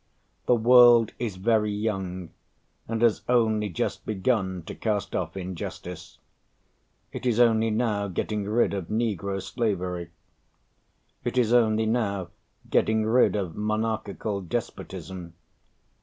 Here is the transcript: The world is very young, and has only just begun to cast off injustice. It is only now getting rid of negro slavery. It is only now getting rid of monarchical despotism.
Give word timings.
The 0.47 0.55
world 0.55 1.11
is 1.19 1.35
very 1.35 1.69
young, 1.71 2.31
and 2.87 3.03
has 3.03 3.21
only 3.29 3.69
just 3.69 4.03
begun 4.03 4.63
to 4.63 4.73
cast 4.73 5.15
off 5.15 5.37
injustice. 5.37 6.17
It 7.11 7.27
is 7.27 7.39
only 7.39 7.69
now 7.69 8.07
getting 8.07 8.45
rid 8.45 8.73
of 8.73 8.87
negro 8.87 9.39
slavery. 9.39 10.09
It 11.23 11.37
is 11.37 11.53
only 11.53 11.85
now 11.85 12.29
getting 12.67 13.05
rid 13.05 13.35
of 13.35 13.55
monarchical 13.55 14.41
despotism. 14.41 15.35